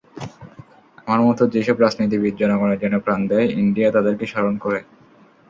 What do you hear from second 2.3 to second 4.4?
জনগণের জন্য প্রাণ দেয়, ইন্ডিয়া তাদেরকে